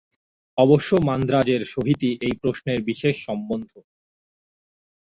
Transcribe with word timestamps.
অবশ্য 0.57 0.89
মান্দ্রাজের 1.07 1.61
সহিতই 1.65 2.13
এই 2.21 2.33
প্রশ্নের 2.41 2.79
বিশেষ 2.89 3.15
সম্বন্ধ। 3.25 3.71